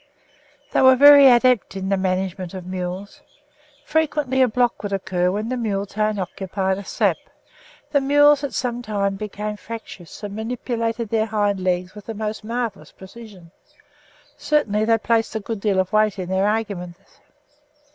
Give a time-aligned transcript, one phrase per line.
[0.71, 3.21] They were very adept in the management of mules.
[3.85, 7.17] Frequently a block would occur while the mule train occupied a sap;
[7.91, 12.91] the mules at times became fractious and manipulated their hind legs with the most marvellous
[12.91, 13.51] precision
[14.37, 17.19] certainly they placed a good deal of weight in their arguments.